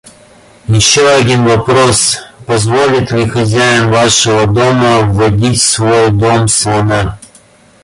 Еще 0.67 1.07
один 1.07 1.43
вопрос: 1.45 2.23
позволит 2.47 3.11
ли 3.11 3.29
хозяин 3.29 3.91
вашего 3.91 4.47
дома 4.47 5.01
вводить 5.01 5.59
в 5.61 5.69
свой 5.69 6.09
дом 6.09 6.47
слона? 6.47 7.19